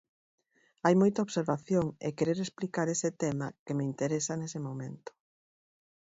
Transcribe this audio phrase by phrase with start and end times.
[0.85, 5.11] Hai moita observación e querer explicar ese tema que me interesa nese momento.